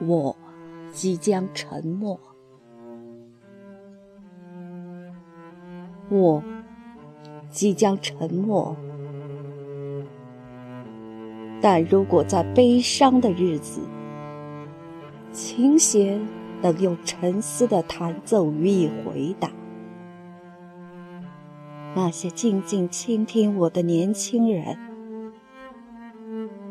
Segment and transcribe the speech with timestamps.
[0.00, 0.36] 我
[0.92, 2.18] 即将沉默，
[6.10, 6.42] 我
[7.50, 8.76] 即将沉默。
[11.62, 13.80] 但如果在悲伤的日子，
[15.32, 16.20] 琴弦
[16.60, 19.50] 能用沉思的弹奏予以回答，
[21.94, 24.95] 那些静静倾听我的年轻人。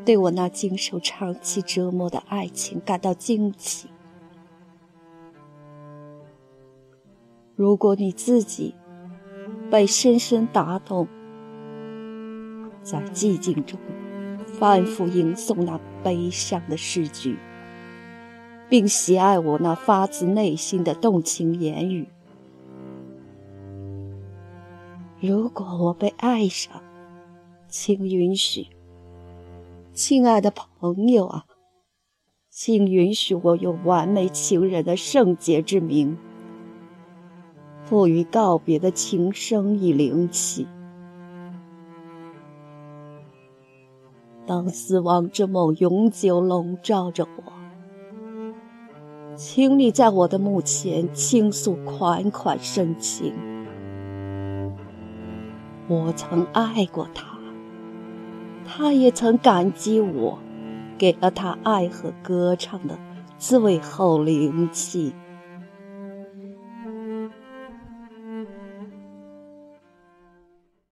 [0.05, 3.89] 对我那经受长期折磨的爱情感到惊奇。
[7.55, 8.75] 如果你自己
[9.71, 11.07] 被深深打动，
[12.83, 13.79] 在寂静中
[14.45, 17.39] 反复吟诵那悲伤的诗句，
[18.69, 22.07] 并喜爱我那发自内心的动情言语，
[25.19, 26.83] 如果我被爱上，
[27.67, 28.67] 请允许。
[29.95, 31.45] 亲爱的朋友啊，
[32.49, 36.17] 请允许我用完美情人的圣洁之名，
[37.85, 40.67] 赋予告别的琴声以灵气。
[44.45, 47.53] 当死亡之梦永久笼罩着我，
[49.37, 53.33] 请你在我的墓前倾诉款款深情。
[55.87, 57.34] 我曾爱过他。
[58.67, 60.39] 他也曾感激我，
[60.97, 62.97] 给了他爱和歌唱的
[63.37, 65.13] 最后灵气。